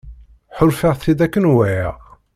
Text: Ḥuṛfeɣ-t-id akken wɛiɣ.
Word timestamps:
Ḥuṛfeɣ-t-id 0.57 1.19
akken 1.25 1.49
wɛiɣ. 1.53 1.95